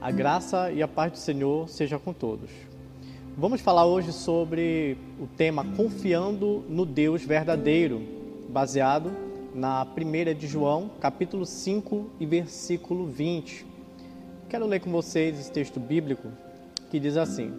[0.00, 2.50] A graça e a paz do Senhor seja com todos.
[3.36, 8.00] Vamos falar hoje sobre o tema Confiando no Deus Verdadeiro,
[8.48, 9.10] baseado
[9.52, 13.66] na 1 de João, capítulo 5 e versículo 20.
[14.48, 16.28] Quero ler com vocês esse texto bíblico
[16.92, 17.52] que diz assim: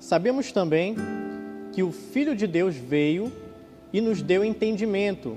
[0.00, 0.96] Sabemos também
[1.72, 3.30] que o Filho de Deus veio
[3.92, 5.36] e nos deu entendimento,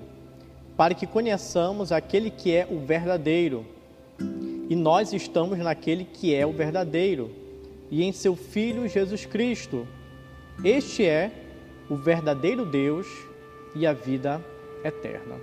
[0.78, 3.66] para que conheçamos aquele que é o verdadeiro
[4.70, 7.32] e nós estamos naquele que é o verdadeiro
[7.92, 9.88] e em seu Filho Jesus Cristo.
[10.64, 11.32] Este é
[11.90, 13.08] o verdadeiro Deus
[13.76, 14.44] e a vida
[14.84, 15.36] eterna.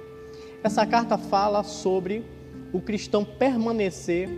[0.63, 2.25] Essa carta fala sobre
[2.73, 4.29] o cristão permanecer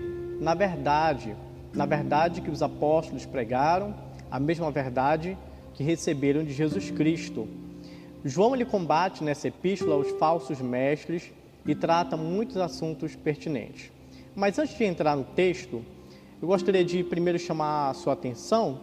[0.41, 1.34] na verdade,
[1.73, 3.95] na verdade que os apóstolos pregaram,
[4.30, 5.39] a mesma verdade
[5.75, 7.48] que receberam de Jesus Cristo.
[8.25, 11.33] João ele combate nessa epístola os falsos mestres
[11.66, 13.94] e trata muitos assuntos pertinentes.
[14.34, 15.84] Mas antes de entrar no texto,
[16.42, 18.81] eu gostaria de primeiro chamar a sua atenção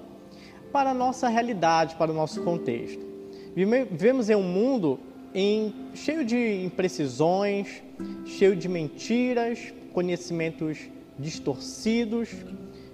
[0.72, 3.06] para a nossa realidade, para o nosso contexto.
[3.54, 4.98] Vivemos em um mundo
[5.36, 7.84] em, cheio de imprecisões,
[8.26, 10.78] cheio de mentiras, conhecimentos
[11.20, 12.30] distorcidos,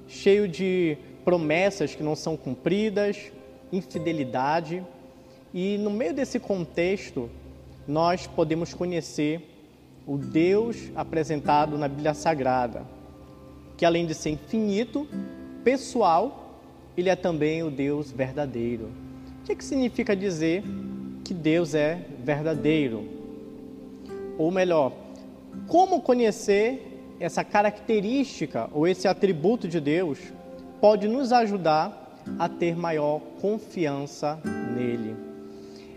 [0.08, 3.32] cheio de promessas que não são cumpridas,
[3.72, 4.84] infidelidade.
[5.54, 7.30] E no meio desse contexto,
[7.88, 9.57] nós podemos conhecer
[10.08, 12.86] o Deus apresentado na Bíblia Sagrada,
[13.76, 15.06] que além de ser infinito,
[15.66, 16.62] pessoal,
[16.96, 18.90] ele é também o Deus verdadeiro.
[19.42, 20.64] O que, é que significa dizer
[21.26, 23.04] que Deus é verdadeiro?
[24.38, 24.94] Ou melhor,
[25.68, 30.20] como conhecer essa característica ou esse atributo de Deus
[30.80, 34.40] pode nos ajudar a ter maior confiança
[34.74, 35.16] nele?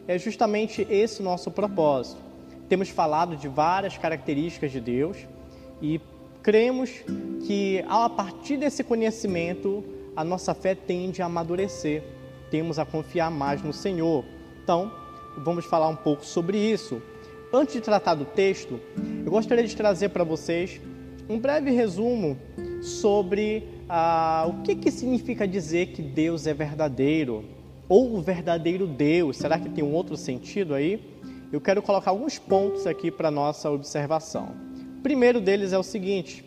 [0.09, 2.30] É justamente esse o nosso propósito
[2.71, 5.17] temos falado de várias características de Deus
[5.83, 6.01] e
[6.41, 6.89] cremos
[7.45, 9.83] que a partir desse conhecimento
[10.15, 12.01] a nossa fé tende a amadurecer,
[12.49, 14.25] temos a confiar mais no Senhor.
[14.63, 14.93] Então,
[15.37, 17.03] vamos falar um pouco sobre isso.
[17.53, 18.79] Antes de tratar do texto,
[19.25, 20.81] eu gostaria de trazer para vocês
[21.29, 22.39] um breve resumo
[22.81, 27.45] sobre ah, o que, que significa dizer que Deus é verdadeiro
[27.89, 29.39] ou o verdadeiro Deus.
[29.39, 31.19] Será que tem um outro sentido aí?
[31.53, 34.55] Eu quero colocar alguns pontos aqui para nossa observação.
[34.99, 36.45] O primeiro deles é o seguinte: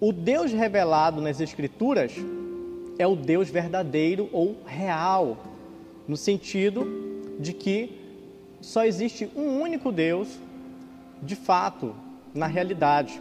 [0.00, 2.12] o Deus revelado nas Escrituras
[2.98, 5.38] é o Deus verdadeiro ou real,
[6.08, 6.86] no sentido
[7.38, 7.98] de que
[8.60, 10.28] só existe um único Deus,
[11.22, 11.94] de fato,
[12.34, 13.20] na realidade.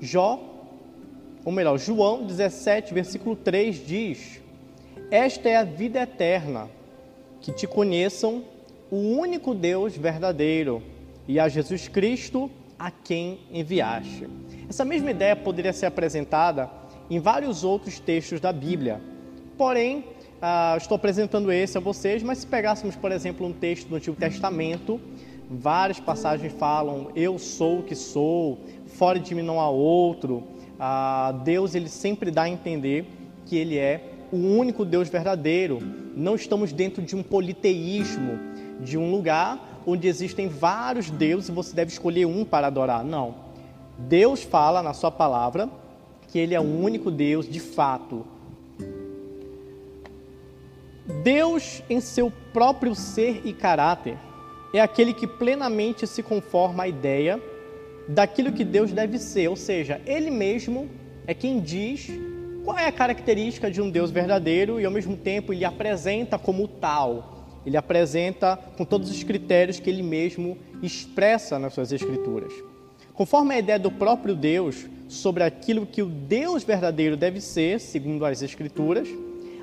[0.00, 0.40] Jó,
[1.44, 4.40] ou melhor, João 17, versículo 3 diz:
[5.08, 6.68] Esta é a vida eterna,
[7.40, 8.44] que te conheçam
[8.90, 10.82] o único Deus verdadeiro
[11.26, 14.28] e a Jesus Cristo a quem enviaste.
[14.68, 16.70] Essa mesma ideia poderia ser apresentada
[17.10, 19.00] em vários outros textos da Bíblia.
[19.56, 20.04] Porém,
[20.40, 24.16] ah, estou apresentando esse a vocês, mas se pegássemos, por exemplo, um texto do Antigo
[24.16, 25.00] Testamento,
[25.50, 30.44] várias passagens falam: Eu sou o que sou, fora de mim não há outro.
[30.78, 33.04] Ah, Deus ele sempre dá a entender
[33.46, 35.80] que Ele é o único Deus verdadeiro.
[36.14, 38.38] Não estamos dentro de um politeísmo,
[38.80, 43.04] de um lugar onde existem vários deuses e você deve escolher um para adorar.
[43.04, 43.34] Não.
[43.98, 45.68] Deus fala na sua palavra
[46.28, 48.24] que ele é o único Deus de fato.
[51.22, 54.18] Deus, em seu próprio ser e caráter,
[54.74, 57.40] é aquele que plenamente se conforma à ideia
[58.06, 60.88] daquilo que Deus deve ser, ou seja, ele mesmo
[61.26, 62.10] é quem diz
[62.64, 66.68] qual é a característica de um Deus verdadeiro e ao mesmo tempo ele apresenta como
[66.68, 67.37] tal
[67.68, 72.50] ele apresenta com todos os critérios que ele mesmo expressa nas suas escrituras.
[73.12, 78.24] Conforme a ideia do próprio Deus sobre aquilo que o Deus verdadeiro deve ser, segundo
[78.24, 79.06] as escrituras,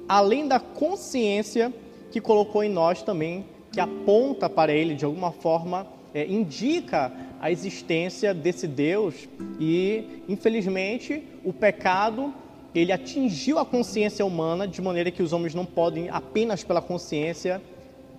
[0.07, 1.73] além da consciência
[2.11, 7.11] que colocou em nós também, que aponta para ele de alguma forma, é, indica
[7.41, 9.27] a existência desse Deus
[9.59, 12.31] e, infelizmente, o pecado
[12.75, 17.59] ele atingiu a consciência humana de maneira que os homens não podem apenas pela consciência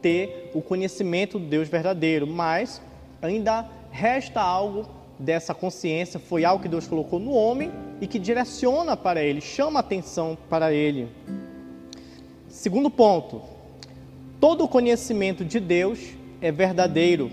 [0.01, 2.81] ter o conhecimento do Deus verdadeiro, mas
[3.21, 4.87] ainda resta algo
[5.19, 9.81] dessa consciência, foi algo que Deus colocou no homem e que direciona para ele, chama
[9.81, 11.09] atenção para ele.
[12.49, 13.43] Segundo ponto,
[14.41, 15.99] todo o conhecimento de Deus
[16.41, 17.31] é verdadeiro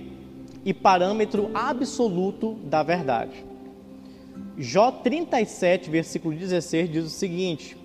[0.65, 3.43] e parâmetro absoluto da verdade.
[4.57, 7.75] Jó 37, versículo 16 diz o seguinte: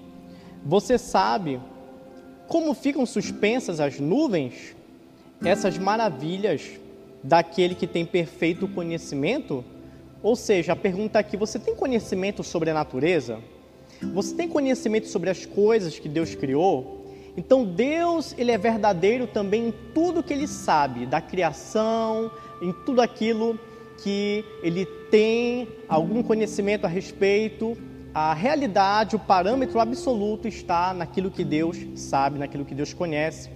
[0.64, 1.60] Você sabe
[2.48, 4.74] como ficam suspensas as nuvens
[5.44, 6.62] essas maravilhas
[7.22, 9.64] daquele que tem perfeito conhecimento?
[10.22, 13.38] Ou seja, a pergunta aqui: você tem conhecimento sobre a natureza?
[14.14, 17.06] Você tem conhecimento sobre as coisas que Deus criou?
[17.36, 22.30] Então Deus, ele é verdadeiro também em tudo que ele sabe, da criação,
[22.60, 23.58] em tudo aquilo
[24.02, 27.76] que ele tem algum conhecimento a respeito.
[28.20, 33.48] A realidade, o parâmetro absoluto está naquilo que Deus sabe, naquilo que Deus conhece.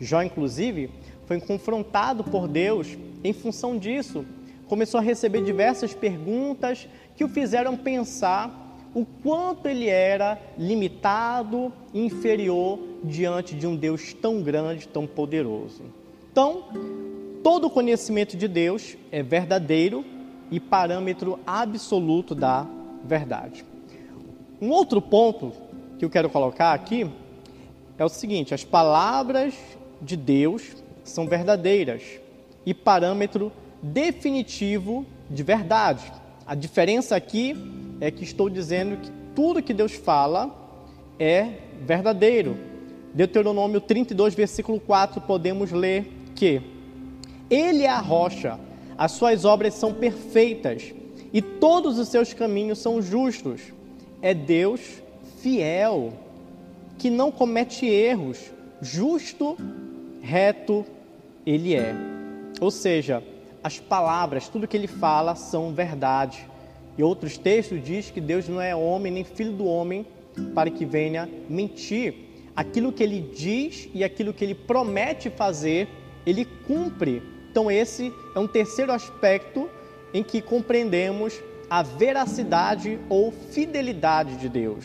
[0.00, 0.90] Jó, inclusive,
[1.26, 4.24] foi confrontado por Deus em função disso.
[4.66, 8.50] Começou a receber diversas perguntas que o fizeram pensar
[8.92, 15.84] o quanto ele era limitado inferior diante de um Deus tão grande, tão poderoso.
[16.32, 16.64] Então,
[17.44, 20.04] todo o conhecimento de Deus é verdadeiro
[20.50, 22.66] e parâmetro absoluto da
[23.04, 23.69] verdade.
[24.60, 25.52] Um outro ponto
[25.98, 27.10] que eu quero colocar aqui
[27.96, 29.54] é o seguinte: as palavras
[30.02, 32.02] de Deus são verdadeiras
[32.66, 33.50] e parâmetro
[33.82, 36.12] definitivo de verdade.
[36.46, 37.56] A diferença aqui
[38.02, 40.54] é que estou dizendo que tudo que Deus fala
[41.18, 42.56] é verdadeiro.
[43.14, 46.60] Deuteronômio 32, versículo 4, podemos ler que
[47.48, 48.58] Ele é a rocha,
[48.96, 50.92] as suas obras são perfeitas
[51.32, 53.79] e todos os seus caminhos são justos.
[54.22, 55.02] É Deus
[55.40, 56.12] fiel,
[56.98, 58.38] que não comete erros,
[58.80, 59.56] justo,
[60.20, 60.84] reto,
[61.46, 61.94] Ele é.
[62.60, 63.22] Ou seja,
[63.62, 66.46] as palavras, tudo que Ele fala são verdade.
[66.98, 70.06] E outros textos diz que Deus não é homem nem filho do homem
[70.54, 72.14] para que venha mentir.
[72.54, 75.88] Aquilo que ele diz e aquilo que ele promete fazer,
[76.26, 77.22] ele cumpre.
[77.50, 79.68] Então esse é um terceiro aspecto
[80.12, 81.40] em que compreendemos
[81.70, 84.84] a veracidade ou fidelidade de Deus.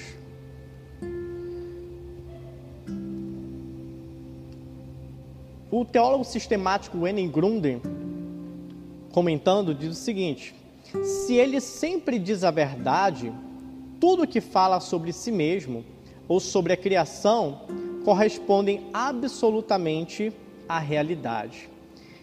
[5.71, 7.81] O teólogo sistemático Wenning Grunden,
[9.11, 10.53] comentando, diz o seguinte:
[11.03, 13.33] se ele sempre diz a verdade,
[13.99, 15.83] tudo que fala sobre si mesmo
[16.27, 17.61] ou sobre a criação
[18.05, 20.31] correspondem absolutamente
[20.69, 21.67] à realidade.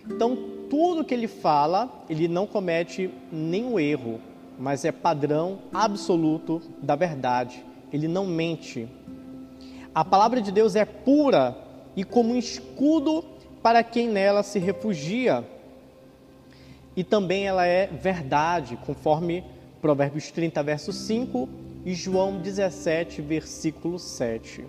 [0.06, 0.36] Então,
[0.70, 4.20] tudo que ele fala, ele não comete nenhum erro,
[4.58, 7.64] mas é padrão absoluto da verdade.
[7.92, 8.88] Ele não mente.
[9.94, 11.56] A palavra de Deus é pura
[11.94, 13.24] e como um escudo
[13.62, 15.44] para quem nela se refugia
[16.96, 19.44] e também ela é verdade, conforme
[19.80, 21.48] Provérbios 30, verso 5
[21.84, 24.64] e João 17, versículo 7.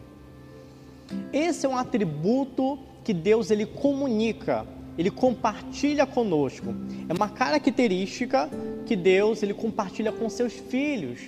[1.31, 4.65] Esse é um atributo que Deus ele comunica,
[4.98, 6.74] ele compartilha conosco.
[7.07, 8.50] É uma característica
[8.86, 11.19] que Deus ele compartilha com seus filhos.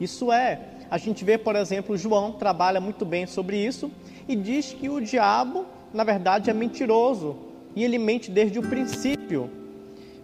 [0.00, 0.60] Isso é,
[0.90, 3.90] a gente vê, por exemplo, João trabalha muito bem sobre isso
[4.28, 7.36] e diz que o diabo, na verdade, é mentiroso
[7.74, 9.50] e ele mente desde o princípio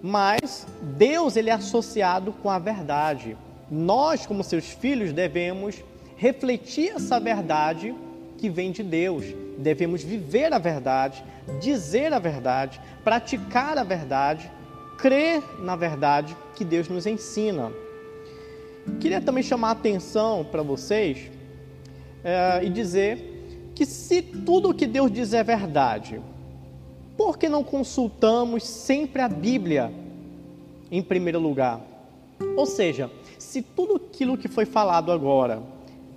[0.02, 3.36] mas Deus ele é associado com a verdade.
[3.70, 5.82] Nós, como seus filhos, devemos
[6.16, 7.94] refletir essa verdade
[8.38, 9.24] que vem de Deus.
[9.58, 11.22] Devemos viver a verdade,
[11.60, 14.50] dizer a verdade, praticar a verdade,
[14.96, 17.70] crer na verdade que Deus nos ensina.
[19.00, 21.30] Queria também chamar a atenção para vocês
[22.24, 26.20] é, e dizer que se tudo o que Deus diz é verdade,
[27.16, 29.92] por que não consultamos sempre a Bíblia
[30.90, 31.80] em primeiro lugar?
[32.56, 35.62] Ou seja, se tudo aquilo que foi falado agora,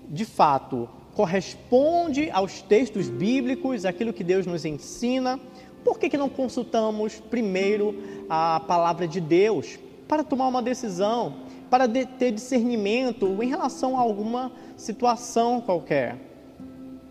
[0.07, 5.39] de fato, corresponde aos textos bíblicos, aquilo que Deus nos ensina,
[5.83, 7.95] por que, que não consultamos primeiro
[8.29, 11.35] a palavra de Deus para tomar uma decisão,
[11.69, 16.17] para ter discernimento em relação a alguma situação qualquer?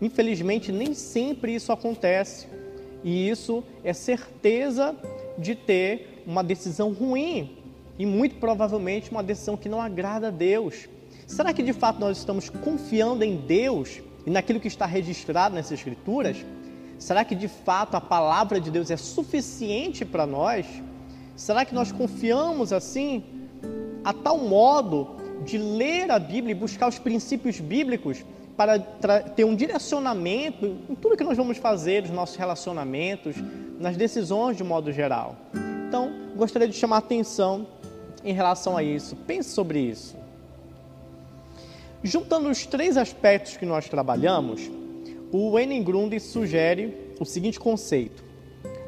[0.01, 2.47] Infelizmente, nem sempre isso acontece.
[3.03, 4.95] E isso é certeza
[5.37, 7.57] de ter uma decisão ruim
[7.97, 10.87] e muito provavelmente uma decisão que não agrada a Deus.
[11.31, 15.71] Será que de fato nós estamos confiando em Deus e naquilo que está registrado nessas
[15.71, 16.35] Escrituras?
[16.99, 20.65] Será que de fato a palavra de Deus é suficiente para nós?
[21.33, 23.23] Será que nós confiamos assim,
[24.03, 28.25] a tal modo de ler a Bíblia e buscar os princípios bíblicos
[28.57, 28.77] para
[29.21, 33.37] ter um direcionamento em tudo que nós vamos fazer, nos nossos relacionamentos,
[33.79, 35.37] nas decisões de modo geral.
[35.87, 37.65] Então, gostaria de chamar a atenção
[38.21, 39.15] em relação a isso.
[39.15, 40.20] Pense sobre isso.
[42.03, 44.69] Juntando os três aspectos que nós trabalhamos,
[45.31, 48.23] o Enningrund sugere o seguinte conceito: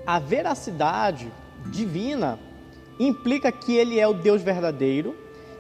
[0.06, 1.32] a veracidade
[1.72, 2.40] divina
[3.00, 5.16] implica que ele é o Deus verdadeiro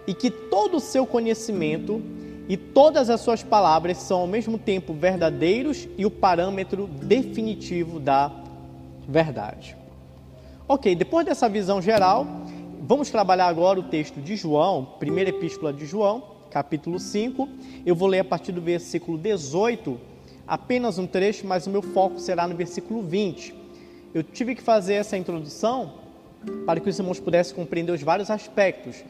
[0.07, 2.01] e que todo o seu conhecimento
[2.49, 8.31] e todas as suas palavras são ao mesmo tempo verdadeiros e o parâmetro definitivo da
[9.07, 9.77] verdade.
[10.67, 12.25] Ok, depois dessa visão geral,
[12.81, 17.49] vamos trabalhar agora o texto de João, primeira epístola de João, capítulo 5.
[17.83, 19.99] Eu vou ler a partir do versículo 18,
[20.47, 23.55] apenas um trecho, mas o meu foco será no versículo 20.
[24.13, 25.95] Eu tive que fazer essa introdução
[26.67, 29.03] para que os irmãos pudessem compreender os vários aspectos.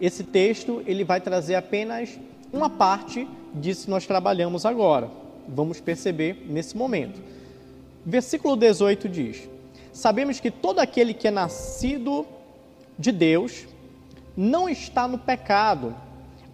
[0.00, 2.18] Esse texto ele vai trazer apenas
[2.52, 5.08] uma parte disso que nós trabalhamos agora.
[5.46, 7.20] Vamos perceber nesse momento.
[8.04, 9.48] Versículo 18 diz:
[9.92, 12.26] Sabemos que todo aquele que é nascido
[12.98, 13.66] de Deus
[14.36, 15.94] não está no pecado.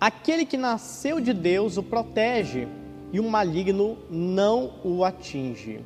[0.04, 2.68] Aquele que nasceu de Deus o protege
[3.10, 5.80] e o maligno não o atinge.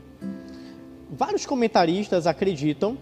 [1.08, 2.98] Vários comentaristas acreditam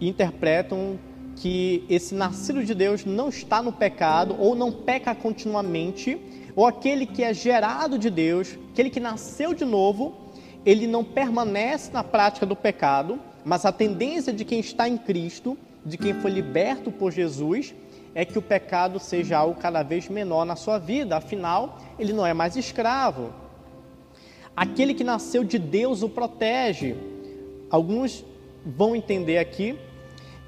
[0.00, 0.98] e interpretam
[1.36, 6.18] que esse nascido de Deus não está no pecado ou não peca continuamente,
[6.56, 10.14] ou aquele que é gerado de Deus, aquele que nasceu de novo,
[10.64, 15.58] ele não permanece na prática do pecado, mas a tendência de quem está em Cristo,
[15.84, 17.74] de quem foi liberto por Jesus,
[18.14, 22.24] é que o pecado seja algo cada vez menor na sua vida, afinal, ele não
[22.24, 23.32] é mais escravo.
[24.56, 26.94] Aquele que nasceu de Deus o protege.
[27.68, 28.24] Alguns
[28.64, 29.76] vão entender aqui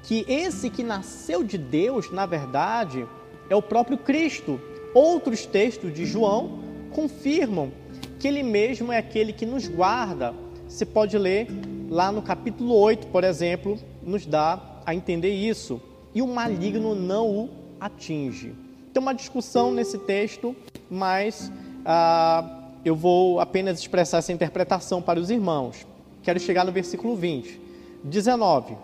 [0.03, 3.05] que esse que nasceu de Deus, na verdade,
[3.49, 4.61] é o próprio Cristo.
[4.93, 6.59] Outros textos de João
[6.91, 7.71] confirmam
[8.17, 10.33] que ele mesmo é aquele que nos guarda.
[10.67, 11.47] Você pode ler
[11.89, 15.81] lá no capítulo 8, por exemplo, nos dá a entender isso.
[16.17, 18.55] E o maligno não o atinge.
[18.91, 20.55] Tem uma discussão nesse texto,
[20.89, 21.51] mas
[21.85, 25.85] ah, eu vou apenas expressar essa interpretação para os irmãos.
[26.23, 27.61] Quero chegar no versículo 20.
[28.03, 28.75] 19.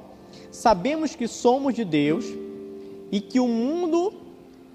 [0.52, 2.24] Sabemos que somos de Deus
[3.12, 4.14] e que o mundo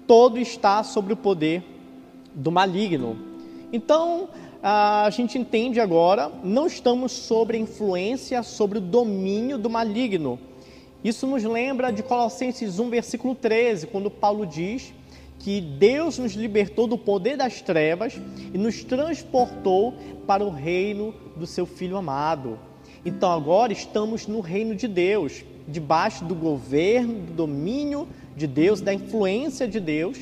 [0.05, 1.63] todo está sob o poder
[2.35, 3.15] do maligno.
[3.71, 4.27] Então,
[4.61, 10.37] a gente entende agora, não estamos sobre a influência, sobre o domínio do maligno.
[11.03, 14.93] Isso nos lembra de Colossenses 1, versículo 13, quando Paulo diz
[15.39, 18.19] que Deus nos libertou do poder das trevas
[18.53, 19.93] e nos transportou
[20.27, 22.59] para o reino do seu Filho amado.
[23.05, 28.93] Então agora estamos no reino de Deus, debaixo do governo, do domínio de Deus, da
[28.93, 30.17] influência de Deus,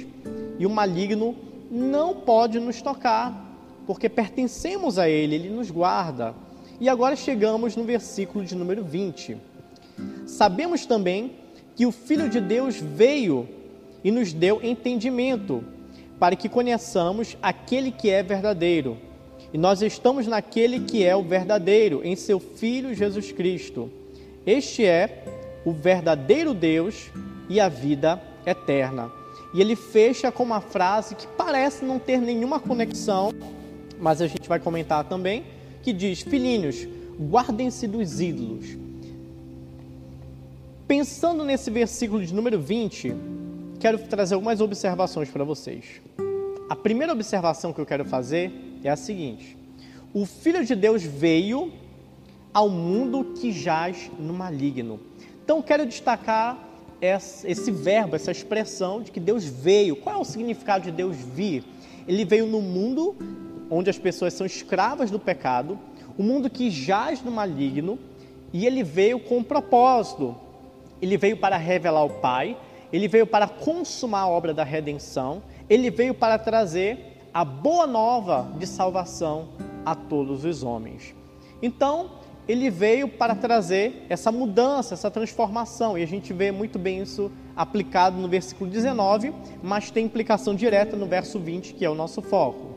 [0.60, 1.36] e o maligno
[1.72, 3.58] não pode nos tocar,
[3.88, 6.36] porque pertencemos a Ele, Ele nos guarda.
[6.80, 9.38] E agora chegamos no versículo de número 20.
[10.26, 11.34] Sabemos também
[11.76, 13.48] que o Filho de Deus veio
[14.04, 15.64] e nos deu entendimento,
[16.20, 18.98] para que conheçamos aquele que é verdadeiro.
[19.54, 23.90] E nós estamos naquele que é o verdadeiro, em seu Filho Jesus Cristo.
[24.46, 25.24] Este é
[25.66, 27.10] o verdadeiro Deus
[27.50, 29.12] e a vida eterna.
[29.54, 33.32] E ele fecha com uma frase que parece não ter nenhuma conexão
[34.00, 35.44] mas a gente vai comentar também,
[35.82, 36.88] que diz: Filhinhos,
[37.20, 38.66] guardem-se dos ídolos.
[40.88, 43.14] Pensando nesse versículo de número 20,
[43.78, 46.02] quero trazer algumas observações para vocês.
[46.70, 49.58] A primeira observação que eu quero fazer é a seguinte:
[50.14, 51.74] o Filho de Deus veio
[52.54, 54.98] ao mundo que jaz no maligno.
[55.44, 56.58] Então, quero destacar
[57.02, 59.98] esse verbo, essa expressão de que Deus veio.
[59.98, 61.66] Qual é o significado de Deus vir?
[62.08, 63.14] Ele veio no mundo
[63.70, 65.78] onde as pessoas são escravas do pecado,
[66.18, 68.00] um mundo que jaz no maligno,
[68.54, 70.47] e ele veio com um propósito.
[71.02, 72.58] Ele veio para revelar o Pai,
[72.92, 78.50] ele veio para consumar a obra da redenção, ele veio para trazer a boa nova
[78.58, 79.50] de salvação
[79.86, 81.14] a todos os homens.
[81.62, 82.12] Então,
[82.48, 87.30] ele veio para trazer essa mudança, essa transformação, e a gente vê muito bem isso
[87.56, 92.22] aplicado no versículo 19, mas tem implicação direta no verso 20, que é o nosso
[92.22, 92.68] foco.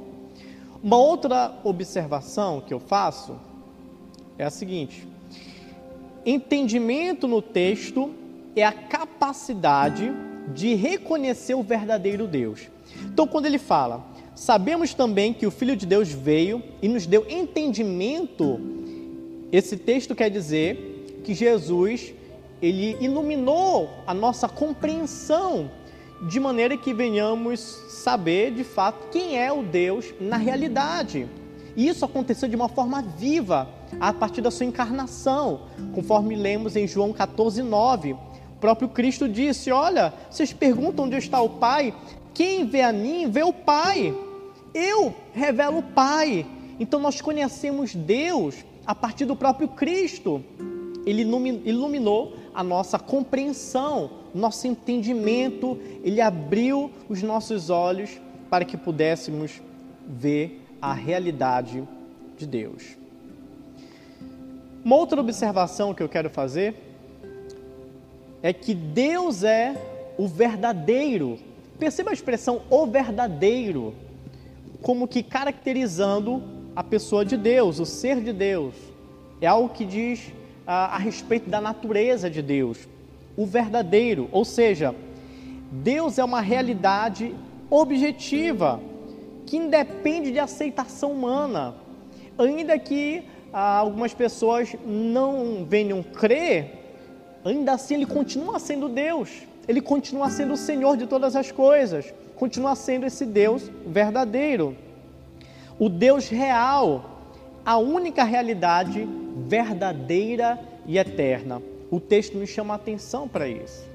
[0.83, 3.37] Uma outra observação que eu faço
[4.37, 5.07] é a seguinte:
[6.25, 8.11] entendimento no texto
[8.55, 10.13] é a capacidade
[10.55, 12.69] de reconhecer o verdadeiro Deus.
[13.05, 17.27] Então, quando ele fala, sabemos também que o Filho de Deus veio e nos deu
[17.29, 18.61] entendimento,
[19.53, 22.13] esse texto quer dizer que Jesus
[22.63, 25.71] ele iluminou a nossa compreensão
[26.29, 31.27] de maneira que venhamos saber de fato quem é o Deus na realidade.
[31.77, 35.63] E isso aconteceu de uma forma viva a partir da sua encarnação,
[35.95, 38.13] conforme lemos em João 14, 9.
[38.13, 38.19] O
[38.61, 41.95] próprio Cristo disse: Olha, vocês perguntam onde está o Pai?
[42.35, 44.15] Quem vê a mim, vê o Pai.
[44.75, 46.47] Eu revelo o Pai.
[46.79, 50.43] Então nós conhecemos Deus a partir do próprio Cristo.
[51.07, 51.23] Ele
[51.65, 58.11] iluminou a nossa compreensão, nosso entendimento, ele abriu os nossos olhos
[58.51, 59.63] para que pudéssemos
[60.07, 61.87] ver a realidade
[62.37, 62.97] de Deus.
[64.85, 66.75] Uma outra observação que eu quero fazer
[68.43, 69.75] é que Deus é
[70.17, 71.39] o verdadeiro
[71.81, 73.95] Perceba a expressão o verdadeiro,
[74.83, 76.43] como que caracterizando
[76.77, 78.75] a pessoa de Deus, o ser de Deus.
[79.41, 80.31] É algo que diz
[80.67, 82.87] a, a respeito da natureza de Deus,
[83.35, 84.95] o verdadeiro, ou seja,
[85.73, 87.35] Deus é uma realidade
[87.71, 88.79] objetiva
[89.51, 91.75] que independe de aceitação humana,
[92.39, 96.57] ainda que ah, algumas pessoas não venham crer,
[97.45, 102.13] ainda assim ele continua sendo Deus ele continua sendo o Senhor de todas as coisas,
[102.35, 104.77] continua sendo esse Deus verdadeiro.
[105.79, 107.23] O Deus real,
[107.65, 109.09] a única realidade
[109.47, 111.63] verdadeira e eterna.
[111.89, 113.89] O texto nos chama a atenção para isso.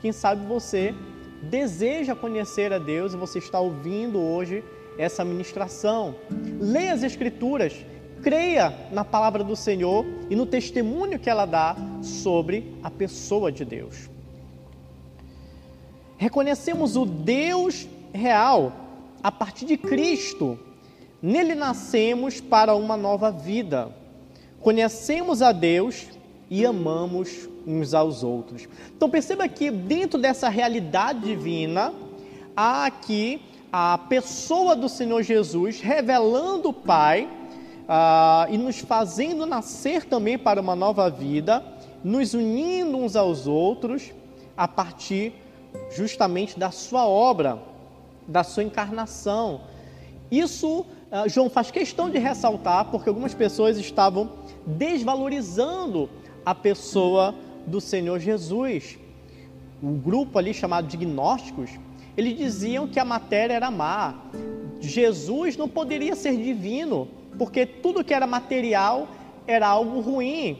[0.00, 0.94] Quem sabe você
[1.42, 4.62] deseja conhecer a Deus e você está ouvindo hoje
[4.98, 6.14] essa ministração.
[6.60, 7.74] Leia as Escrituras,
[8.22, 13.64] creia na palavra do Senhor e no testemunho que ela dá sobre a pessoa de
[13.64, 14.08] Deus.
[16.16, 18.72] Reconhecemos o Deus real
[19.22, 20.58] a partir de Cristo.
[21.20, 23.94] Nele nascemos para uma nova vida.
[24.60, 26.06] Conhecemos a Deus
[26.50, 28.68] e amamos uns aos outros.
[28.96, 31.92] Então perceba que dentro dessa realidade divina
[32.56, 33.40] há aqui
[33.78, 37.28] a pessoa do Senhor Jesus revelando o Pai
[37.86, 41.62] ah, e nos fazendo nascer também para uma nova vida,
[42.02, 44.14] nos unindo uns aos outros
[44.56, 45.34] a partir
[45.94, 47.62] justamente da sua obra,
[48.26, 49.60] da sua encarnação.
[50.30, 54.30] Isso uh, João faz questão de ressaltar porque algumas pessoas estavam
[54.66, 56.08] desvalorizando
[56.46, 57.34] a pessoa
[57.66, 58.98] do Senhor Jesus.
[59.82, 61.72] O grupo ali chamado de gnósticos,
[62.16, 64.14] eles diziam que a matéria era má.
[64.80, 67.08] Jesus não poderia ser divino,
[67.38, 69.08] porque tudo que era material
[69.46, 70.58] era algo ruim.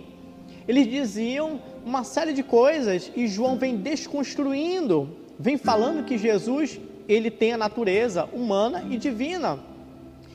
[0.69, 7.31] Eles diziam uma série de coisas e João vem desconstruindo, vem falando que Jesus ele
[7.31, 9.61] tem a natureza humana e divina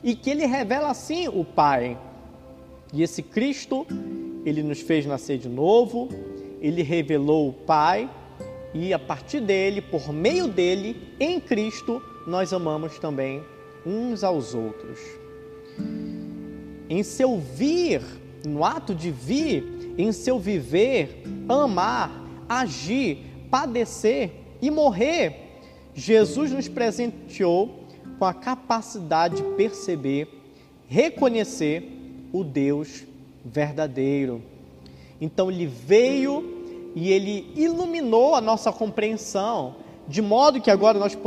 [0.03, 1.97] e que ele revela assim o Pai.
[2.93, 3.85] E esse Cristo,
[4.45, 6.09] ele nos fez nascer de novo,
[6.61, 8.09] ele revelou o Pai
[8.73, 13.43] e a partir dele, por meio dele, em Cristo, nós amamos também
[13.85, 14.99] uns aos outros.
[16.89, 18.01] Em seu vir,
[18.45, 22.11] no ato de vir, em seu viver, amar,
[22.47, 23.17] agir,
[23.49, 24.31] padecer
[24.61, 25.35] e morrer,
[25.93, 27.81] Jesus nos presenteou
[28.17, 30.29] com a capacidade de perceber,
[30.87, 31.83] reconhecer
[32.31, 33.03] o Deus
[33.43, 34.41] verdadeiro.
[35.19, 36.60] Então ele veio
[36.95, 39.75] e ele iluminou a nossa compreensão,
[40.07, 41.17] de modo que agora nós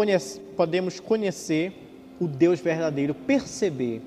[0.57, 1.73] podemos conhecer
[2.21, 4.03] o Deus verdadeiro, perceber.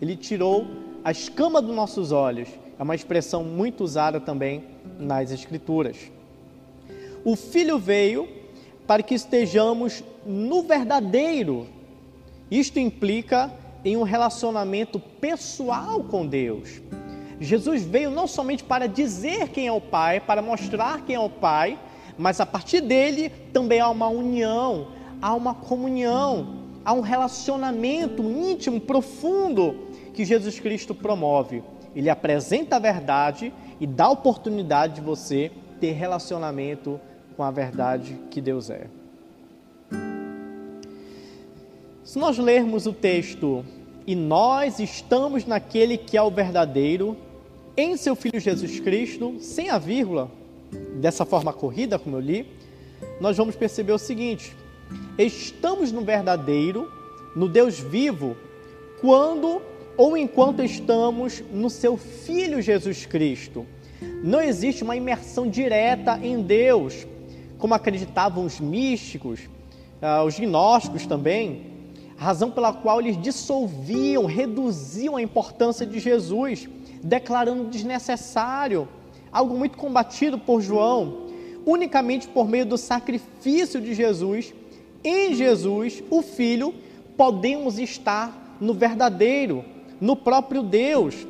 [0.00, 0.66] Ele tirou
[1.04, 2.48] a escama dos nossos olhos
[2.80, 4.64] é uma expressão muito usada também
[4.98, 5.98] nas Escrituras.
[7.22, 8.26] O Filho veio
[8.86, 11.66] para que estejamos no verdadeiro.
[12.50, 13.52] Isto implica
[13.84, 16.80] em um relacionamento pessoal com Deus.
[17.40, 21.30] Jesus veio não somente para dizer quem é o Pai, para mostrar quem é o
[21.30, 21.78] Pai,
[22.18, 24.88] mas a partir dele também há uma união,
[25.22, 31.62] há uma comunhão, há um relacionamento íntimo, profundo que Jesus Cristo promove
[31.94, 35.50] ele apresenta a verdade e dá a oportunidade de você
[35.80, 37.00] ter relacionamento
[37.36, 38.86] com a verdade que Deus é.
[42.04, 43.64] Se nós lermos o texto,
[44.06, 47.16] e nós estamos naquele que é o verdadeiro,
[47.80, 50.30] em seu Filho Jesus Cristo, sem a vírgula,
[51.00, 52.46] dessa forma corrida, como eu li,
[53.20, 54.54] nós vamos perceber o seguinte:
[55.16, 56.90] estamos no verdadeiro,
[57.34, 58.36] no Deus vivo,
[59.00, 59.62] quando
[59.96, 63.66] ou enquanto estamos no seu Filho Jesus Cristo.
[64.22, 67.06] Não existe uma imersão direta em Deus,
[67.58, 69.40] como acreditavam os místicos,
[70.00, 71.66] uh, os gnósticos também,
[72.16, 76.68] razão pela qual eles dissolviam, reduziam a importância de Jesus,
[77.02, 78.88] declarando desnecessário,
[79.32, 81.26] algo muito combatido por João,
[81.64, 84.54] unicamente por meio do sacrifício de Jesus,
[85.02, 86.74] em Jesus, o Filho,
[87.16, 89.64] podemos estar no verdadeiro,
[90.00, 91.26] no próprio Deus.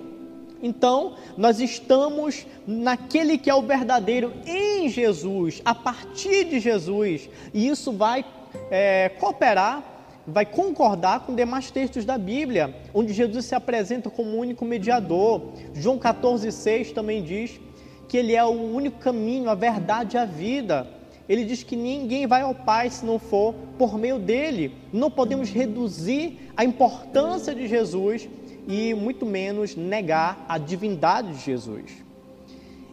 [0.63, 7.69] Então, nós estamos naquele que é o verdadeiro em Jesus, a partir de Jesus, e
[7.69, 8.25] isso vai
[8.71, 9.83] é, cooperar,
[10.31, 15.53] vai concordar com demais textos da Bíblia, onde Jesus se apresenta como o único mediador.
[15.75, 17.61] João 14,6 também diz
[18.09, 20.89] que ele é o único caminho, a verdade e a vida.
[21.29, 24.75] Ele diz que ninguém vai ao Pai se não for por meio dele.
[24.93, 28.29] Não podemos reduzir a importância de Jesus
[28.67, 31.93] e muito menos negar a divindade de Jesus.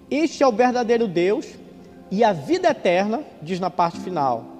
[0.09, 1.47] Este é o verdadeiro Deus
[2.09, 4.56] e a vida eterna, diz na parte final.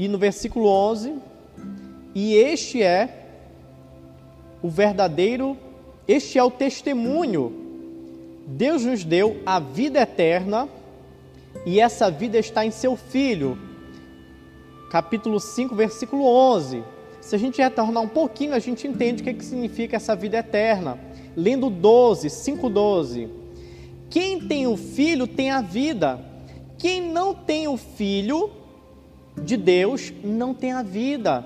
[0.00, 1.12] E no versículo 11,
[2.14, 3.26] e este é
[4.62, 5.58] o verdadeiro,
[6.08, 7.52] este é o testemunho.
[8.46, 10.66] Deus nos deu a vida eterna
[11.66, 13.58] e essa vida está em seu Filho.
[14.90, 16.82] Capítulo 5, versículo 11.
[17.20, 20.38] Se a gente retornar um pouquinho, a gente entende o que, que significa essa vida
[20.38, 20.98] eterna.
[21.36, 23.28] Lendo 12, 5,12.
[24.08, 26.18] Quem tem o Filho tem a vida.
[26.78, 28.59] Quem não tem o Filho
[29.44, 31.44] de Deus não tem a vida.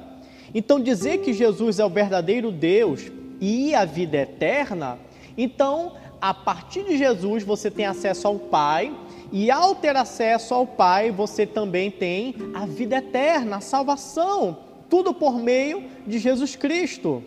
[0.55, 4.99] Então, dizer que Jesus é o verdadeiro Deus e a vida eterna,
[5.37, 8.95] então, a partir de Jesus, você tem acesso ao Pai,
[9.33, 15.13] e ao ter acesso ao Pai, você também tem a vida eterna, a salvação, tudo
[15.13, 17.23] por meio de Jesus Cristo.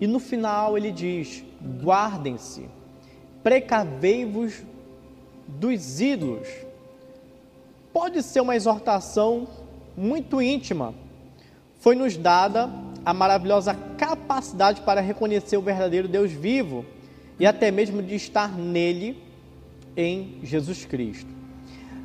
[0.00, 1.44] E no final ele diz:
[1.82, 2.66] guardem-se,
[3.42, 4.62] precavei-vos
[5.46, 6.48] dos ídolos.
[7.94, 9.46] Pode ser uma exortação
[9.96, 10.92] muito íntima,
[11.78, 12.68] foi nos dada
[13.04, 16.84] a maravilhosa capacidade para reconhecer o verdadeiro Deus vivo
[17.38, 19.22] e até mesmo de estar nele
[19.96, 21.30] em Jesus Cristo.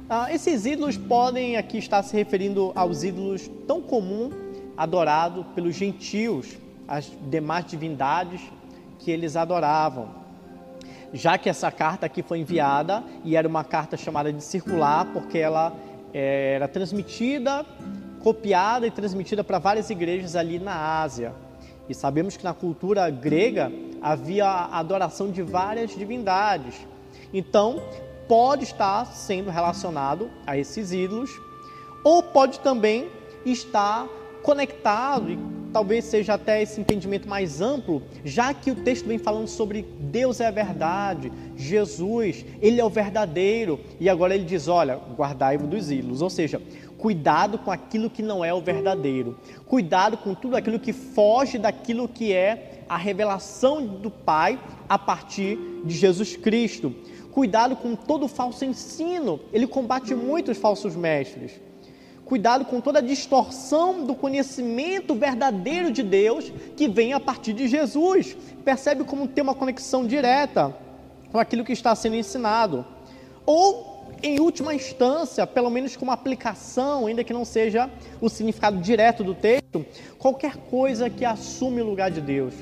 [0.08, 4.30] Ah, esses ídolos podem aqui estar se referindo aos ídolos tão comum
[4.78, 6.56] adorado pelos gentios,
[6.88, 8.41] as demais divindades
[8.99, 10.19] que eles adoravam.
[11.13, 15.38] Já que essa carta aqui foi enviada e era uma carta chamada de circular, porque
[15.38, 15.74] ela
[16.13, 17.65] eh, era transmitida
[18.19, 21.34] copiada e transmitida para várias igrejas ali na Ásia.
[21.88, 26.76] E sabemos que na cultura grega havia a adoração de várias divindades.
[27.34, 27.82] Então,
[28.28, 31.32] pode estar sendo relacionado a esses ídolos,
[32.04, 33.10] ou pode também
[33.45, 34.08] estar
[34.43, 35.39] conectado, e
[35.72, 40.40] talvez seja até esse entendimento mais amplo, já que o texto vem falando sobre Deus
[40.40, 45.92] é a verdade, Jesus, Ele é o verdadeiro, e agora ele diz: olha, guardai-vos dos
[45.92, 46.62] ídolos, ou seja,
[47.00, 49.38] Cuidado com aquilo que não é o verdadeiro.
[49.66, 55.58] Cuidado com tudo aquilo que foge daquilo que é a revelação do Pai a partir
[55.86, 56.94] de Jesus Cristo.
[57.32, 59.40] Cuidado com todo falso ensino.
[59.54, 61.54] Ele combate muito os falsos mestres.
[62.30, 67.68] Cuidado com toda a distorção do conhecimento verdadeiro de Deus que vem a partir de
[67.68, 68.38] Jesus.
[68.63, 70.72] Percebe como tem uma conexão direta
[71.32, 72.86] com aquilo que está sendo ensinado.
[73.48, 77.89] Ou em última instância, pelo menos com uma aplicação, ainda que não seja
[78.22, 79.84] o significado direto do texto,
[80.20, 82.54] qualquer coisa que assume o lugar de Deus,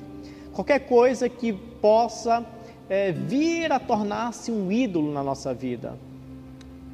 [0.53, 2.45] qualquer coisa que possa
[2.89, 5.97] é, vir a tornar-se um ídolo na nossa vida,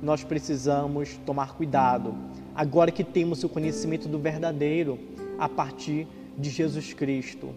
[0.01, 2.15] nós precisamos tomar cuidado,
[2.55, 4.99] agora que temos o conhecimento do verdadeiro
[5.37, 7.49] a partir de Jesus Cristo.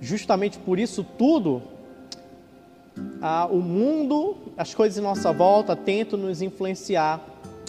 [0.00, 1.62] Justamente por isso tudo,
[3.20, 7.24] ah, o mundo, as coisas em nossa volta tentam nos influenciar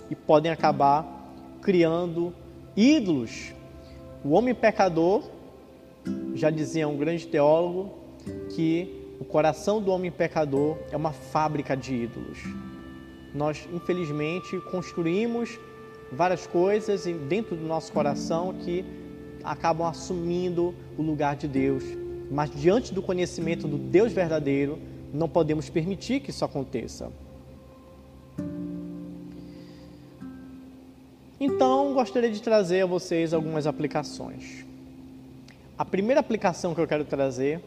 [0.09, 1.31] e podem acabar
[1.61, 2.33] criando
[2.75, 3.53] ídolos.
[4.23, 5.23] O homem pecador,
[6.35, 7.93] já dizia um grande teólogo,
[8.55, 12.39] que o coração do homem pecador é uma fábrica de ídolos.
[13.35, 15.59] Nós, infelizmente, construímos
[16.09, 18.85] várias coisas dentro do nosso coração que
[19.43, 21.83] acabam assumindo o lugar de Deus.
[22.31, 24.79] Mas diante do conhecimento do Deus verdadeiro,
[25.13, 27.11] não podemos permitir que isso aconteça.
[31.37, 34.65] Então, gostaria de trazer a vocês algumas aplicações.
[35.77, 37.61] A primeira aplicação que eu quero trazer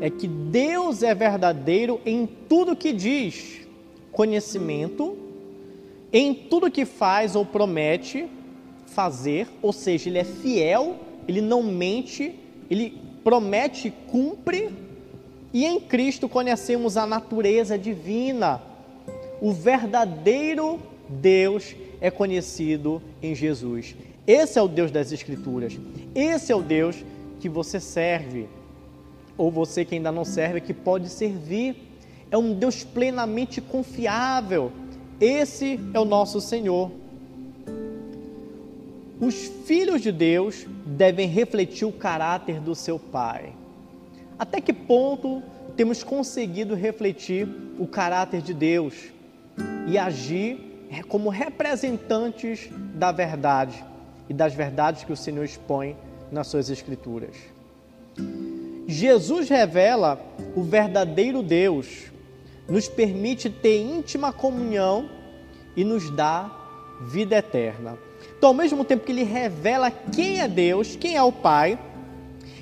[0.00, 3.63] é que Deus é verdadeiro em tudo que diz,
[4.14, 5.18] conhecimento,
[6.12, 8.26] em tudo que faz ou promete
[8.86, 10.96] fazer, ou seja, ele é fiel,
[11.28, 12.34] ele não mente,
[12.70, 14.70] ele promete e cumpre
[15.54, 18.60] e em Cristo conhecemos a natureza divina.
[19.40, 23.94] O verdadeiro Deus é conhecido em Jesus.
[24.26, 25.78] Esse é o Deus das Escrituras.
[26.12, 27.04] Esse é o Deus
[27.38, 28.48] que você serve.
[29.38, 31.76] Ou você que ainda não serve, que pode servir.
[32.34, 34.72] É um Deus plenamente confiável.
[35.20, 36.90] Esse é o nosso Senhor.
[39.20, 43.52] Os filhos de Deus devem refletir o caráter do seu Pai.
[44.36, 45.44] Até que ponto
[45.76, 47.46] temos conseguido refletir
[47.78, 48.96] o caráter de Deus
[49.86, 53.84] e agir como representantes da verdade
[54.28, 55.96] e das verdades que o Senhor expõe
[56.32, 57.36] nas suas Escrituras?
[58.88, 60.20] Jesus revela
[60.56, 62.12] o verdadeiro Deus,
[62.68, 65.08] nos permite ter íntima comunhão
[65.76, 66.50] e nos dá
[67.00, 67.98] vida eterna.
[68.36, 71.78] Então, ao mesmo tempo que ele revela quem é Deus, quem é o Pai,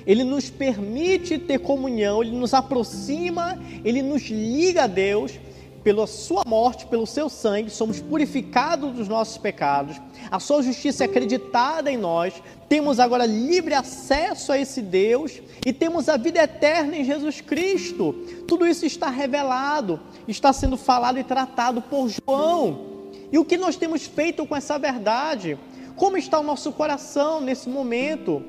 [0.05, 5.39] ele nos permite ter comunhão, ele nos aproxima, ele nos liga a Deus,
[5.83, 9.99] pela sua morte, pelo seu sangue, somos purificados dos nossos pecados,
[10.31, 12.33] a sua justiça é acreditada em nós,
[12.73, 18.13] temos agora livre acesso a esse Deus e temos a vida eterna em Jesus Cristo.
[18.47, 23.11] Tudo isso está revelado, está sendo falado e tratado por João.
[23.31, 25.55] E o que nós temos feito com essa verdade?
[25.95, 28.43] Como está o nosso coração nesse momento,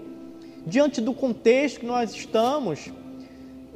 [0.66, 2.90] diante do contexto que nós estamos?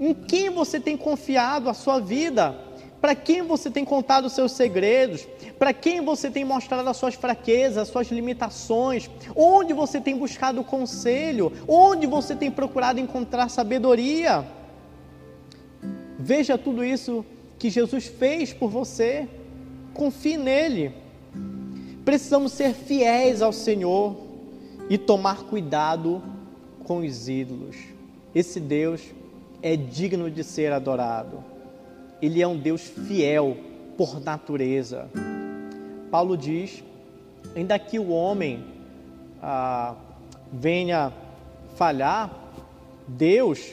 [0.01, 2.59] Em quem você tem confiado a sua vida?
[3.01, 5.27] Para quem você tem contado os seus segredos?
[5.59, 9.09] Para quem você tem mostrado as suas fraquezas, as suas limitações?
[9.37, 11.53] Onde você tem buscado conselho?
[11.69, 14.45] Onde você tem procurado encontrar sabedoria?
[16.19, 17.25] Veja tudo isso
[17.57, 19.29] que Jesus fez por você.
[19.95, 20.93] Confie nele.
[22.05, 24.17] Precisamos ser fiéis ao Senhor
[24.91, 26.21] e tomar cuidado
[26.83, 27.77] com os ídolos.
[28.35, 29.03] Esse Deus
[29.63, 31.58] é digno de ser adorado
[32.21, 33.57] ele é um Deus fiel
[33.97, 35.09] por natureza.
[36.11, 36.83] Paulo diz:
[37.55, 38.65] ainda que o homem
[39.43, 39.95] ah,
[40.53, 41.13] venha
[41.77, 42.31] falhar,
[43.07, 43.73] Deus,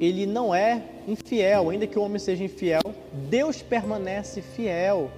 [0.00, 2.82] ele não é infiel, ainda que o homem seja infiel,
[3.28, 5.10] Deus permanece fiel,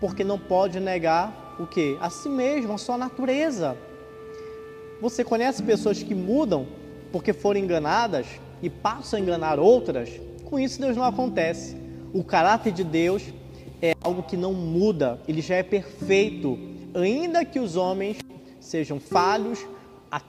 [0.00, 1.96] porque não pode negar o que?
[2.00, 3.76] A si mesmo, a sua natureza.
[5.00, 6.66] Você conhece pessoas que mudam
[7.10, 8.26] porque foram enganadas
[8.62, 10.08] e passam a enganar outras?
[10.44, 11.81] Com isso, Deus não acontece.
[12.14, 13.22] O caráter de Deus
[13.80, 16.58] é algo que não muda, ele já é perfeito.
[16.94, 18.18] Ainda que os homens
[18.60, 19.66] sejam falhos,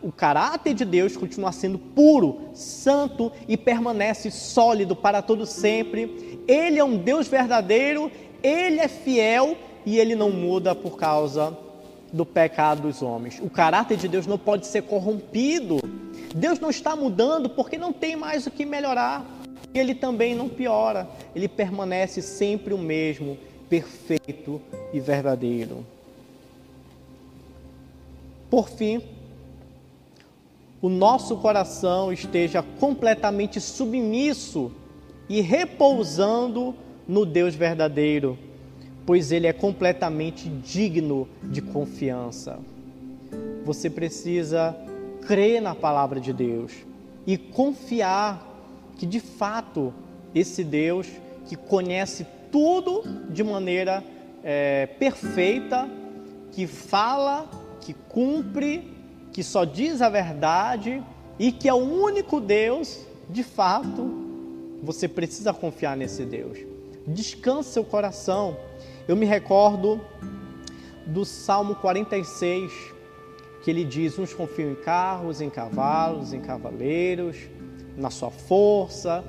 [0.02, 6.42] o caráter de Deus continua sendo puro, santo e permanece sólido para todo sempre.
[6.48, 8.10] Ele é um Deus verdadeiro,
[8.42, 11.58] ele é fiel e ele não muda por causa
[12.14, 13.42] do pecado dos homens.
[13.42, 15.80] O caráter de Deus não pode ser corrompido.
[16.34, 19.26] Deus não está mudando porque não tem mais o que melhorar
[19.74, 23.38] ele também não piora, ele permanece sempre o mesmo,
[23.70, 24.62] perfeito
[24.94, 25.86] e verdadeiro.
[28.50, 29.02] Por fim,
[30.82, 34.72] o nosso coração esteja completamente submisso
[35.28, 36.76] e repousando
[37.08, 38.38] no Deus verdadeiro,
[39.06, 42.60] pois ele é completamente digno de confiança.
[43.66, 44.76] Você precisa
[45.26, 46.74] crer na palavra de Deus
[47.26, 48.53] e confiar
[48.98, 49.94] que de fato
[50.34, 51.08] esse Deus
[51.48, 54.04] que conhece tudo de maneira
[54.44, 55.90] é, perfeita,
[56.52, 57.50] que fala,
[57.82, 58.92] que cumpre,
[59.32, 61.04] que só diz a verdade
[61.40, 64.24] e que é o único Deus, de fato,
[64.82, 66.60] você precisa confiar nesse Deus.
[67.08, 68.56] Descanse seu coração.
[69.08, 70.00] Eu me recordo
[71.06, 72.72] do Salmo 46,
[73.64, 77.38] que ele diz: Uns confiam em carros, em cavalos, em cavaleiros,
[77.98, 79.24] na sua força,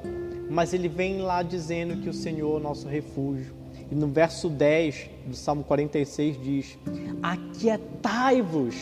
[0.48, 3.54] mas ele vem lá dizendo que o Senhor é o nosso refúgio.
[3.90, 6.78] E no verso 10 do Salmo 46 diz:
[7.22, 8.74] Aquietai-vos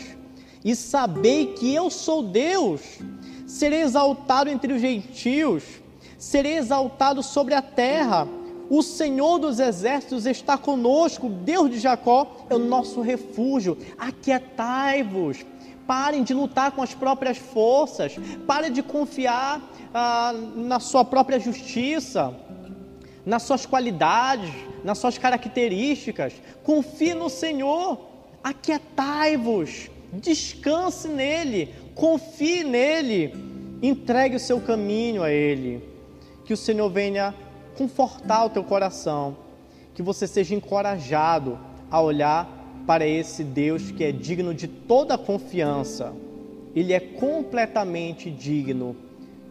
[0.63, 2.81] e sabei que eu sou Deus,
[3.45, 5.63] serei exaltado entre os gentios,
[6.17, 8.27] serei exaltado sobre a terra.
[8.69, 13.77] O Senhor dos exércitos está conosco, Deus de Jacó é o nosso refúgio.
[13.99, 15.45] Aquietai-vos,
[15.85, 18.15] Parem de lutar com as próprias forças.
[18.47, 19.61] Parem de confiar
[19.93, 22.33] ah, na sua própria justiça,
[23.25, 24.51] nas suas qualidades,
[24.83, 26.33] nas suas características.
[26.63, 27.99] Confie no Senhor.
[28.43, 29.89] Aquietai-vos.
[30.11, 31.73] Descanse nele.
[31.95, 33.33] Confie nele.
[33.81, 35.81] Entregue o seu caminho a ele.
[36.45, 37.33] Que o Senhor venha
[37.77, 39.37] confortar o teu coração.
[39.93, 41.57] Que você seja encorajado
[41.89, 42.49] a olhar
[42.85, 46.13] para esse Deus que é digno de toda confiança.
[46.75, 48.95] Ele é completamente digno.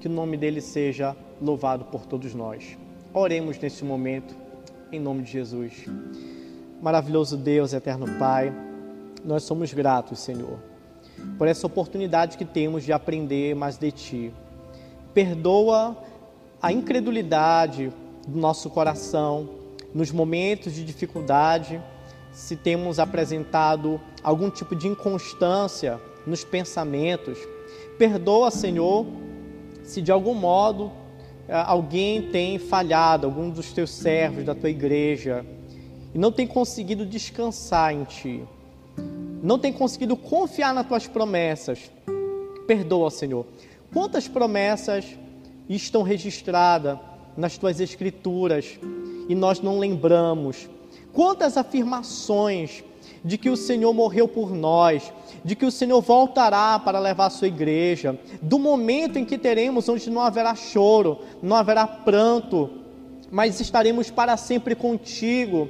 [0.03, 2.77] Que o nome dele seja louvado por todos nós.
[3.15, 4.35] Oremos nesse momento,
[4.91, 5.85] em nome de Jesus.
[6.83, 8.53] Maravilhoso Deus, eterno Pai,
[9.25, 10.59] nós somos gratos, Senhor,
[11.38, 14.35] por essa oportunidade que temos de aprender mais de Ti.
[15.15, 15.97] Perdoa
[16.61, 17.93] a incredulidade
[18.27, 19.49] do nosso coração
[19.95, 21.81] nos momentos de dificuldade
[22.33, 27.38] se temos apresentado algum tipo de inconstância nos pensamentos.
[27.97, 29.07] Perdoa, Senhor,
[29.85, 30.92] se de algum modo
[31.49, 35.45] eh, alguém tem falhado, algum dos teus servos da tua igreja,
[36.14, 38.42] e não tem conseguido descansar em Ti,
[39.42, 41.90] não tem conseguido confiar nas tuas promessas.
[42.66, 43.45] Perdoa, Senhor.
[43.92, 45.05] Quantas promessas
[45.68, 46.99] estão registradas
[47.37, 48.79] nas tuas escrituras
[49.29, 50.68] e nós não lembramos?
[51.12, 52.85] Quantas afirmações
[53.25, 55.13] de que o Senhor morreu por nós,
[55.45, 59.89] de que o Senhor voltará para levar a sua igreja, do momento em que teremos
[59.89, 62.71] onde não haverá choro, não haverá pranto,
[63.31, 65.69] mas estaremos para sempre contigo.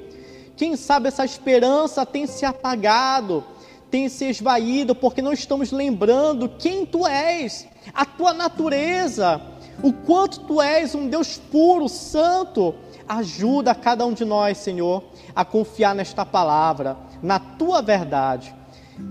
[0.56, 3.44] Quem sabe essa esperança tem se apagado,
[3.90, 9.40] tem se esvaído, porque não estamos lembrando quem tu és, a tua natureza,
[9.82, 12.74] o quanto tu és um Deus puro, santo.
[13.06, 15.02] Ajuda cada um de nós, Senhor,
[15.34, 18.54] a confiar nesta palavra, na tua verdade.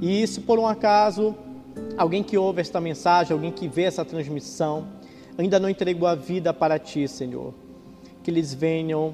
[0.02, 1.36] E se por um acaso
[1.98, 4.88] alguém que ouve esta mensagem, alguém que vê essa transmissão,
[5.38, 7.54] ainda não entregou a vida para ti, Senhor,
[8.24, 9.14] que eles venham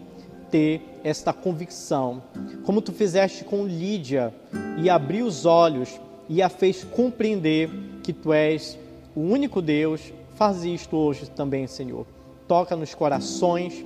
[0.50, 2.24] ter esta convicção,
[2.64, 4.34] como tu fizeste com Lídia,
[4.78, 7.70] e abriu os olhos e a fez compreender
[8.04, 8.78] que tu és
[9.16, 10.14] o único Deus.
[10.36, 12.06] Faz isto hoje também, Senhor.
[12.48, 13.84] Toca nos corações,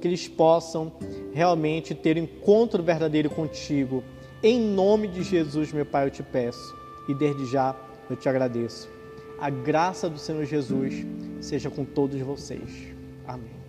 [0.00, 0.92] que eles possam
[1.32, 4.04] realmente ter um encontro verdadeiro contigo.
[4.46, 6.76] Em nome de Jesus, meu Pai, eu te peço.
[7.08, 7.74] E desde já
[8.10, 8.90] eu te agradeço.
[9.40, 10.94] A graça do Senhor Jesus
[11.40, 12.92] seja com todos vocês.
[13.26, 13.63] Amém.